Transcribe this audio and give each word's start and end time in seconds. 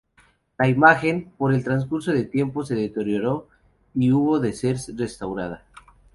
La 0.57 0.67
imagen, 0.67 1.31
por 1.37 1.53
el 1.53 1.63
transcurso 1.63 2.11
del 2.11 2.27
tiempo, 2.31 2.65
se 2.65 2.73
deterioró 2.73 3.47
y 3.93 4.11
hubo 4.11 4.39
de 4.39 4.51
ser 4.53 4.77
restaurada. 4.95 5.63